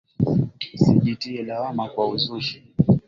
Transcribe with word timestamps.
Sijitie 0.81 1.41
lawama 1.43 1.83
kwa 1.93 2.07
uzushi. 2.15 2.63